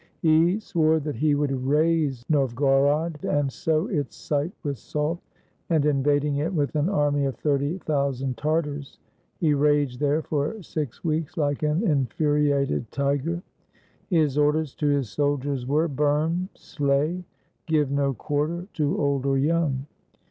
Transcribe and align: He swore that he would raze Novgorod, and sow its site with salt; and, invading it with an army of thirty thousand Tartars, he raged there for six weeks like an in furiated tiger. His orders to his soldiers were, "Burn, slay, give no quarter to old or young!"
He 0.23 0.59
swore 0.59 0.99
that 1.01 1.17
he 1.17 1.35
would 1.35 1.51
raze 1.51 2.25
Novgorod, 2.27 3.23
and 3.23 3.51
sow 3.53 3.85
its 3.85 4.15
site 4.15 4.51
with 4.63 4.79
salt; 4.79 5.19
and, 5.69 5.85
invading 5.85 6.37
it 6.37 6.51
with 6.51 6.75
an 6.75 6.89
army 6.89 7.25
of 7.25 7.35
thirty 7.35 7.77
thousand 7.77 8.35
Tartars, 8.35 8.97
he 9.39 9.53
raged 9.53 9.99
there 9.99 10.23
for 10.23 10.59
six 10.63 11.03
weeks 11.03 11.37
like 11.37 11.61
an 11.61 11.83
in 11.87 12.07
furiated 12.07 12.89
tiger. 12.89 13.43
His 14.09 14.39
orders 14.39 14.73
to 14.77 14.87
his 14.87 15.09
soldiers 15.11 15.67
were, 15.67 15.87
"Burn, 15.87 16.49
slay, 16.55 17.23
give 17.67 17.91
no 17.91 18.15
quarter 18.15 18.65
to 18.73 18.97
old 18.99 19.27
or 19.27 19.37
young!" 19.37 19.85